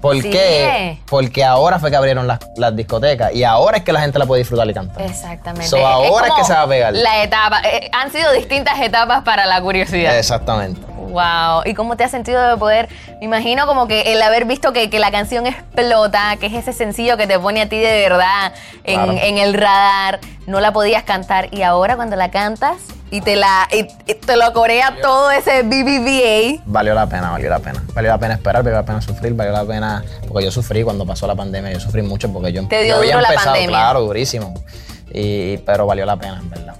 ¿Por 0.00 0.16
Sí. 0.22 0.30
qué? 0.30 0.98
Porque 1.08 1.44
ahora 1.44 1.78
fue 1.78 1.90
que 1.90 1.96
abrieron 1.96 2.26
las, 2.26 2.38
las 2.56 2.74
discotecas 2.74 3.34
y 3.34 3.44
ahora 3.44 3.78
es 3.78 3.84
que 3.84 3.92
la 3.92 4.00
gente 4.00 4.18
la 4.18 4.26
puede 4.26 4.40
disfrutar 4.40 4.68
y 4.68 4.72
cantar. 4.74 5.02
Exactamente. 5.02 5.66
So, 5.68 5.86
ahora 5.86 6.28
es 6.28 6.34
que 6.34 6.44
se 6.44 6.52
va 6.54 6.62
a 6.62 6.66
pegar. 6.68 6.92
La 6.94 7.22
etapa. 7.22 7.60
eh, 7.62 7.90
han 7.92 8.10
sido 8.10 8.32
distintas 8.32 8.78
etapas 8.80 9.22
para 9.24 9.44
la 9.46 9.60
curiosidad. 9.60 10.16
Exactamente. 10.18 10.80
Wow. 10.96 11.62
¿Y 11.66 11.74
cómo 11.74 11.96
te 11.96 12.04
has 12.04 12.10
sentido 12.12 12.40
de 12.48 12.56
poder? 12.56 12.88
Me 13.18 13.24
imagino 13.26 13.66
como 13.66 13.88
que 13.88 14.12
el 14.12 14.22
haber 14.22 14.44
visto 14.44 14.72
que, 14.72 14.88
que 14.90 15.00
la 15.00 15.10
canción 15.10 15.44
explota, 15.46 16.36
que 16.38 16.46
es 16.46 16.52
ese 16.54 16.72
sencillo 16.72 17.16
que 17.16 17.26
te 17.26 17.38
pone 17.38 17.60
a 17.62 17.68
ti 17.68 17.78
de 17.78 18.00
verdad 18.08 18.52
en, 18.84 18.94
Claro. 18.94 19.12
en 19.20 19.38
el 19.38 19.54
radar, 19.54 20.20
no 20.46 20.60
la 20.60 20.72
podías 20.72 21.02
cantar 21.02 21.48
y 21.52 21.62
ahora 21.62 21.96
cuando 21.96 22.14
la 22.16 22.30
cantas 22.30 22.76
y 23.10 23.22
te 23.22 23.34
la 23.34 23.66
y- 23.72 23.88
y 24.10 24.14
te 24.30 24.36
lo 24.36 24.52
corea 24.52 24.96
todo 25.02 25.28
ese 25.32 25.62
BBVA. 25.64 26.62
Valió 26.64 26.94
la 26.94 27.08
pena, 27.08 27.30
valió 27.32 27.50
la 27.50 27.58
pena. 27.58 27.82
Valió 27.94 28.10
la 28.12 28.18
pena 28.18 28.34
esperar, 28.34 28.62
valió 28.62 28.78
la 28.78 28.84
pena 28.84 29.02
sufrir, 29.02 29.34
valió 29.34 29.52
la 29.52 29.64
pena. 29.64 30.04
Porque 30.28 30.44
yo 30.44 30.52
sufrí 30.52 30.84
cuando 30.84 31.04
pasó 31.04 31.26
la 31.26 31.34
pandemia, 31.34 31.72
yo 31.72 31.80
sufrí 31.80 32.02
mucho 32.02 32.32
porque 32.32 32.52
yo, 32.52 32.66
Te 32.68 32.84
dio 32.84 32.94
yo 32.94 32.98
había 33.00 33.14
duro 33.14 33.22
la 33.22 33.28
empezado, 33.30 33.50
pandemia. 33.54 33.68
claro, 33.76 34.00
durísimo. 34.02 34.54
Y, 35.12 35.56
pero 35.58 35.84
valió 35.86 36.06
la 36.06 36.16
pena, 36.16 36.38
en 36.38 36.48
verdad. 36.48 36.76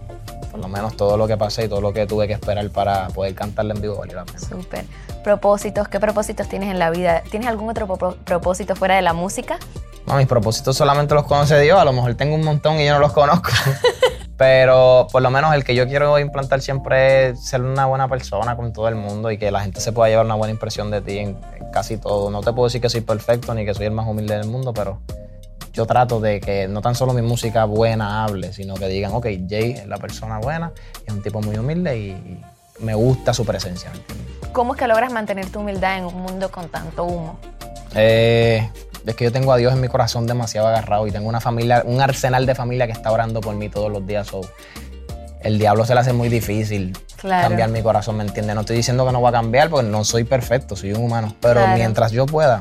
Por 0.52 0.60
lo 0.60 0.68
menos 0.68 0.96
todo 0.96 1.16
lo 1.16 1.26
que 1.26 1.36
pasé 1.36 1.64
y 1.64 1.68
todo 1.68 1.80
lo 1.80 1.92
que 1.92 2.06
tuve 2.06 2.28
que 2.28 2.34
esperar 2.34 2.68
para 2.70 3.08
poder 3.08 3.34
cantarle 3.34 3.74
en 3.74 3.82
vivo 3.82 3.96
valió 3.96 4.14
la 4.14 4.24
pena. 4.26 4.38
Súper. 4.38 4.84
Propósitos, 5.24 5.88
¿qué 5.88 5.98
propósitos 5.98 6.48
tienes 6.48 6.70
en 6.70 6.78
la 6.78 6.90
vida? 6.90 7.22
¿Tienes 7.30 7.48
algún 7.48 7.68
otro 7.68 7.88
pro- 7.88 8.16
propósito 8.24 8.76
fuera 8.76 8.94
de 8.94 9.02
la 9.02 9.12
música? 9.12 9.58
No, 10.06 10.14
mis 10.16 10.26
propósitos 10.28 10.76
solamente 10.76 11.14
los 11.14 11.24
conoce 11.24 11.58
Dios. 11.60 11.80
A 11.80 11.84
lo 11.84 11.92
mejor 11.92 12.14
tengo 12.14 12.36
un 12.36 12.44
montón 12.44 12.78
y 12.80 12.86
yo 12.86 12.92
no 12.94 13.00
los 13.00 13.12
conozco. 13.12 13.50
Pero 14.40 15.06
por 15.12 15.20
lo 15.20 15.30
menos 15.30 15.54
el 15.54 15.64
que 15.64 15.74
yo 15.74 15.86
quiero 15.86 16.18
implantar 16.18 16.62
siempre 16.62 17.28
es 17.28 17.44
ser 17.44 17.60
una 17.60 17.84
buena 17.84 18.08
persona 18.08 18.56
con 18.56 18.72
todo 18.72 18.88
el 18.88 18.94
mundo 18.94 19.30
y 19.30 19.36
que 19.36 19.50
la 19.50 19.60
gente 19.60 19.82
se 19.82 19.92
pueda 19.92 20.08
llevar 20.08 20.24
una 20.24 20.34
buena 20.34 20.50
impresión 20.50 20.90
de 20.90 21.02
ti 21.02 21.18
en, 21.18 21.38
casi 21.74 21.98
todo. 21.98 22.30
No 22.30 22.40
te 22.40 22.50
puedo 22.54 22.64
decir 22.64 22.80
que 22.80 22.88
soy 22.88 23.02
perfecto 23.02 23.52
ni 23.52 23.66
que 23.66 23.74
soy 23.74 23.84
el 23.84 23.92
más 23.92 24.08
humilde 24.08 24.38
del 24.38 24.46
mundo, 24.46 24.72
pero 24.72 24.98
yo 25.74 25.84
trato 25.84 26.20
de 26.20 26.40
que 26.40 26.68
no 26.68 26.80
tan 26.80 26.94
solo 26.94 27.12
mi 27.12 27.20
música 27.20 27.66
buena 27.66 28.24
hable, 28.24 28.54
sino 28.54 28.76
que 28.76 28.88
digan, 28.88 29.12
ok, 29.12 29.26
Jay 29.46 29.72
es 29.72 29.86
la 29.86 29.98
persona 29.98 30.38
buena, 30.38 30.72
es 31.06 31.12
un 31.12 31.22
tipo 31.22 31.42
muy 31.42 31.58
humilde 31.58 31.98
y, 31.98 32.40
me 32.78 32.94
gusta 32.94 33.34
su 33.34 33.44
presencia. 33.44 33.92
¿Cómo 34.54 34.72
es 34.72 34.78
que 34.78 34.86
logras 34.86 35.12
mantener 35.12 35.50
tu 35.50 35.60
humildad 35.60 35.98
en 35.98 36.06
un 36.06 36.14
mundo 36.14 36.50
con 36.50 36.70
tanto 36.70 37.04
humo? 37.04 37.38
Eh, 37.94 38.68
es 39.06 39.14
que 39.16 39.24
yo 39.24 39.32
tengo 39.32 39.52
a 39.52 39.56
Dios 39.56 39.72
en 39.72 39.80
mi 39.80 39.88
corazón 39.88 40.26
demasiado 40.26 40.68
agarrado 40.68 41.06
y 41.06 41.10
tengo 41.10 41.28
una 41.28 41.40
familia, 41.40 41.82
un 41.84 42.00
arsenal 42.00 42.46
de 42.46 42.54
familia 42.54 42.86
que 42.86 42.92
está 42.92 43.10
orando 43.10 43.40
por 43.40 43.54
mí 43.54 43.68
todos 43.68 43.90
los 43.90 44.06
días. 44.06 44.26
so, 44.28 44.40
el 45.42 45.58
diablo 45.58 45.86
se 45.86 45.94
le 45.94 46.00
hace 46.00 46.12
muy 46.12 46.28
difícil 46.28 46.96
Claro. 47.16 47.48
cambiar 47.48 47.70
mi 47.70 47.82
corazón, 47.82 48.16
¿me 48.18 48.24
entiendes? 48.24 48.54
No 48.54 48.60
estoy 48.62 48.76
diciendo 48.76 49.06
que 49.06 49.12
no 49.12 49.20
va 49.22 49.30
a 49.30 49.32
cambiar 49.32 49.70
porque 49.70 49.88
no 49.88 50.04
soy 50.04 50.24
perfecto, 50.24 50.76
soy 50.76 50.92
un 50.92 51.02
humano. 51.04 51.34
Pero 51.40 51.60
Claro. 51.60 51.76
mientras 51.76 52.12
yo 52.12 52.26
pueda, 52.26 52.60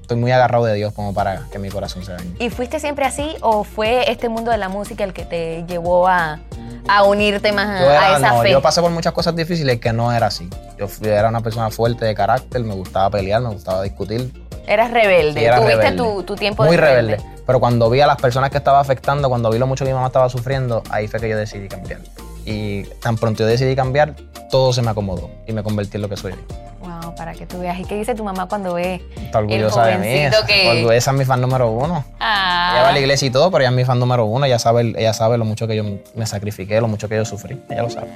estoy 0.00 0.16
muy 0.16 0.32
agarrado 0.32 0.64
de 0.64 0.74
Dios 0.74 0.92
como 0.94 1.12
para 1.14 1.42
que 1.52 1.58
mi 1.58 1.68
corazón 1.68 2.04
se 2.04 2.12
dañe. 2.12 2.34
¿Y 2.38 2.48
fuiste 2.50 2.80
siempre 2.80 3.04
así 3.04 3.36
o 3.42 3.64
fue 3.64 4.10
este 4.10 4.28
mundo 4.30 4.50
de 4.50 4.56
la 4.58 4.68
música 4.70 5.04
el 5.04 5.12
que 5.12 5.24
te 5.26 5.64
llevó 5.68 6.08
a, 6.08 6.40
a 6.88 7.02
unirte 7.04 7.52
más 7.52 7.80
Yo, 7.80 7.88
a 7.90 8.16
esa 8.16 8.32
no, 8.32 8.42
fe? 8.42 8.50
yo 8.50 8.62
pasé 8.62 8.80
por 8.80 8.90
muchas 8.90 9.12
cosas 9.12 9.36
difíciles 9.36 9.78
que 9.78 9.92
no 9.92 10.10
era 10.12 10.26
así. 10.28 10.48
Yo 10.78 10.88
era 11.06 11.28
una 11.28 11.40
persona 11.42 11.70
fuerte 11.70 12.04
de 12.06 12.14
carácter, 12.14 12.62
me 12.64 12.74
gustaba 12.74 13.10
pelear, 13.10 13.40
me 13.42 13.50
gustaba 13.50 13.82
discutir. 13.82 14.32
Eras 14.66 14.90
rebelde, 14.90 15.40
Sí, 15.40 15.46
era 15.46 15.56
tuviste 15.60 15.76
rebelde. 15.82 15.96
tu, 16.02 16.22
tu 16.22 16.34
tiempo 16.36 16.64
Muy 16.64 16.76
de 16.76 16.82
rebelde. 16.82 17.16
Pero 17.46 17.60
cuando 17.60 17.88
vi 17.90 18.00
a 18.00 18.06
las 18.06 18.16
personas 18.16 18.50
que 18.50 18.58
estaba 18.58 18.80
afectando, 18.80 19.28
cuando 19.28 19.50
vi 19.50 19.58
lo 19.58 19.66
mucho 19.66 19.84
que 19.84 19.90
mi 19.90 19.94
mamá 19.94 20.08
estaba 20.08 20.28
sufriendo, 20.28 20.82
ahí 20.90 21.06
fue 21.08 21.20
que 21.20 21.28
yo 21.28 21.36
decidí 21.36 21.68
cambiar. 21.68 22.00
Y 22.44 22.84
tan 23.00 23.16
pronto 23.16 23.42
yo 23.42 23.46
decidí 23.46 23.74
cambiar, 23.76 24.14
todo 24.50 24.72
se 24.72 24.82
me 24.82 24.90
acomodó 24.90 25.30
y 25.46 25.52
me 25.52 25.62
convertí 25.62 25.96
en 25.96 26.02
lo 26.02 26.08
que 26.08 26.16
soy 26.16 26.32
hoy. 26.32 26.38
Wow, 26.80 27.14
para 27.16 27.32
que 27.34 27.46
tú 27.46 27.58
veas. 27.60 27.78
¿Y 27.80 27.84
qué 27.84 27.96
dice 27.96 28.14
tu 28.14 28.22
mamá 28.22 28.46
cuando 28.48 28.74
ve 28.74 29.02
Está 29.16 29.38
orgullosa 29.38 29.86
de 29.86 29.98
mí. 29.98 30.30
que- 30.46 30.96
Esa 30.96 31.10
es 31.10 31.16
mi 31.16 31.24
fan 31.24 31.40
número 31.40 31.68
uno. 31.70 32.04
Ah. 32.20 32.70
Ella 32.74 32.82
va 32.82 32.88
a 32.90 32.92
la 32.92 32.98
iglesia 33.00 33.26
y 33.26 33.30
todo, 33.30 33.50
pero 33.50 33.62
ella 33.62 33.70
es 33.70 33.76
mi 33.76 33.84
fan 33.84 33.98
número 33.98 34.24
uno. 34.24 34.46
Ella 34.46 34.58
sabe, 34.60 34.92
ella 34.96 35.12
sabe 35.12 35.38
lo 35.38 35.44
mucho 35.44 35.66
que 35.66 35.74
yo 35.76 35.84
me 36.14 36.26
sacrifiqué, 36.26 36.80
lo 36.80 36.86
mucho 36.88 37.08
que 37.08 37.16
yo 37.16 37.24
sufrí. 37.24 37.60
Ella 37.68 37.82
lo 37.82 37.90
sabe. 37.90 38.08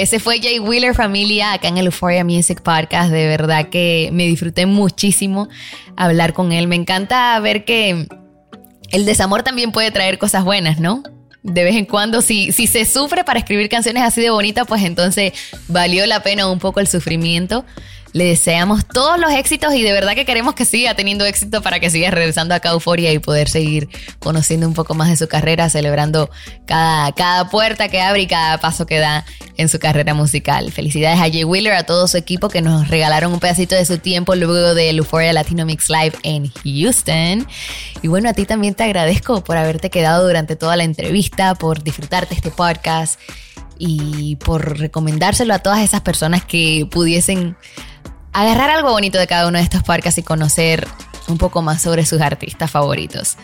Ese 0.00 0.18
fue 0.18 0.40
Jay 0.40 0.58
Wheeler 0.58 0.94
familia 0.94 1.52
acá 1.52 1.68
en 1.68 1.76
el 1.76 1.84
Euphoria 1.84 2.24
Music 2.24 2.62
Podcast. 2.62 3.10
De 3.10 3.26
verdad 3.26 3.68
que 3.68 4.08
me 4.14 4.26
disfruté 4.26 4.64
muchísimo 4.64 5.50
hablar 5.94 6.32
con 6.32 6.52
él. 6.52 6.68
Me 6.68 6.76
encanta 6.76 7.38
ver 7.40 7.66
que 7.66 8.08
el 8.92 9.04
desamor 9.04 9.42
también 9.42 9.72
puede 9.72 9.90
traer 9.90 10.16
cosas 10.16 10.42
buenas, 10.42 10.80
¿no? 10.80 11.02
De 11.42 11.64
vez 11.64 11.76
en 11.76 11.84
cuando, 11.84 12.22
si, 12.22 12.50
si 12.50 12.66
se 12.66 12.86
sufre 12.86 13.24
para 13.24 13.40
escribir 13.40 13.68
canciones 13.68 14.02
así 14.02 14.22
de 14.22 14.30
bonitas, 14.30 14.66
pues 14.66 14.84
entonces 14.84 15.34
valió 15.68 16.06
la 16.06 16.22
pena 16.22 16.46
un 16.46 16.60
poco 16.60 16.80
el 16.80 16.86
sufrimiento. 16.86 17.66
Le 18.12 18.24
deseamos 18.24 18.86
todos 18.86 19.20
los 19.20 19.30
éxitos 19.32 19.72
y 19.74 19.82
de 19.82 19.92
verdad 19.92 20.14
que 20.14 20.24
queremos 20.24 20.54
que 20.54 20.64
siga 20.64 20.94
teniendo 20.94 21.24
éxito 21.24 21.62
para 21.62 21.78
que 21.78 21.90
siga 21.90 22.10
regresando 22.10 22.54
acá 22.54 22.70
a 22.70 22.72
Euforia 22.72 23.12
y 23.12 23.20
poder 23.20 23.48
seguir 23.48 23.88
conociendo 24.18 24.66
un 24.66 24.74
poco 24.74 24.94
más 24.94 25.08
de 25.08 25.16
su 25.16 25.28
carrera, 25.28 25.68
celebrando 25.70 26.28
cada, 26.66 27.12
cada 27.12 27.48
puerta 27.50 27.88
que 27.88 28.00
abre 28.00 28.22
y 28.22 28.26
cada 28.26 28.58
paso 28.58 28.84
que 28.84 28.98
da 28.98 29.24
en 29.56 29.68
su 29.68 29.78
carrera 29.78 30.14
musical. 30.14 30.72
Felicidades 30.72 31.20
a 31.20 31.30
Jay 31.30 31.44
Wheeler, 31.44 31.74
a 31.74 31.84
todo 31.84 32.08
su 32.08 32.16
equipo 32.16 32.48
que 32.48 32.62
nos 32.62 32.88
regalaron 32.88 33.32
un 33.32 33.38
pedacito 33.38 33.76
de 33.76 33.84
su 33.84 33.98
tiempo 33.98 34.34
luego 34.34 34.74
del 34.74 34.98
Euphoria 34.98 35.32
Latino 35.32 35.64
Mix 35.64 35.88
Live 35.88 36.14
en 36.24 36.50
Houston. 36.64 37.46
Y 38.02 38.08
bueno, 38.08 38.28
a 38.28 38.32
ti 38.32 38.44
también 38.44 38.74
te 38.74 38.84
agradezco 38.84 39.44
por 39.44 39.56
haberte 39.56 39.88
quedado 39.88 40.26
durante 40.26 40.56
toda 40.56 40.76
la 40.76 40.84
entrevista, 40.84 41.54
por 41.54 41.84
disfrutarte 41.84 42.34
este 42.34 42.50
podcast 42.50 43.20
y 43.78 44.36
por 44.36 44.78
recomendárselo 44.78 45.54
a 45.54 45.58
todas 45.60 45.80
esas 45.80 46.02
personas 46.02 46.44
que 46.44 46.86
pudiesen 46.90 47.56
agarrar 48.32 48.70
algo 48.70 48.90
bonito 48.90 49.18
de 49.18 49.26
cada 49.26 49.48
uno 49.48 49.58
de 49.58 49.64
estos 49.64 49.82
podcasts 49.82 50.18
y 50.18 50.22
conocer 50.22 50.86
un 51.28 51.38
poco 51.38 51.62
más 51.62 51.82
sobre 51.82 52.04
sus 52.06 52.20
artistas 52.20 52.70
favoritos. 52.70 53.36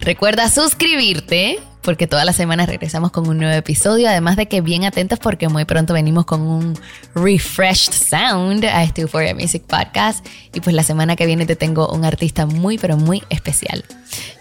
Recuerda 0.00 0.50
suscribirte 0.50 1.58
porque 1.82 2.06
todas 2.06 2.24
las 2.24 2.36
semanas 2.36 2.66
regresamos 2.66 3.10
con 3.10 3.28
un 3.28 3.38
nuevo 3.38 3.54
episodio, 3.54 4.08
además 4.08 4.36
de 4.36 4.46
que 4.46 4.62
bien 4.62 4.84
atentos 4.84 5.18
porque 5.18 5.48
muy 5.48 5.66
pronto 5.66 5.92
venimos 5.92 6.24
con 6.24 6.40
un 6.40 6.78
refreshed 7.14 7.92
sound 7.92 8.64
a 8.64 8.82
este 8.82 9.02
Euphoria 9.02 9.34
Music 9.34 9.64
Podcast 9.66 10.26
y 10.54 10.60
pues 10.60 10.74
la 10.74 10.82
semana 10.82 11.14
que 11.14 11.26
viene 11.26 11.44
te 11.44 11.56
tengo 11.56 11.88
un 11.88 12.04
artista 12.04 12.46
muy 12.46 12.78
pero 12.78 12.96
muy 12.96 13.22
especial. 13.28 13.84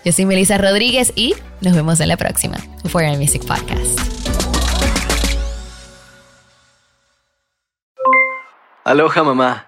Yo 0.05 0.11
soy 0.13 0.25
Melissa 0.25 0.57
Rodríguez 0.57 1.11
y 1.15 1.35
nos 1.61 1.73
vemos 1.73 1.99
en 1.99 2.07
la 2.07 2.17
próxima 2.17 2.57
Euphoria 2.83 3.17
Music 3.17 3.45
Podcast. 3.45 3.99
Aloha 8.85 9.23
mamá, 9.23 9.67